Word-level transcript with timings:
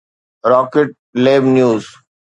rocket 0.51 0.89
Lab 1.23 1.43
news 1.55 1.85